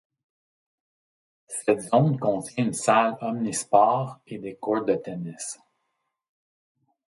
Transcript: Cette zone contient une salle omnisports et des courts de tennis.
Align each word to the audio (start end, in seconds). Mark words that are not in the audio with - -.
Cette 1.45 1.81
zone 1.81 2.17
contient 2.17 2.65
une 2.65 2.73
salle 2.73 3.19
omnisports 3.21 4.17
et 4.25 4.39
des 4.39 4.55
courts 4.55 4.83
de 4.83 4.95
tennis. 4.95 5.59